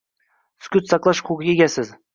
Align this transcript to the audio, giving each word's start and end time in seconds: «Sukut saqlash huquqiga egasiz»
«Sukut 0.69 0.89
saqlash 0.95 1.25
huquqiga 1.29 1.57
egasiz» 1.59 1.95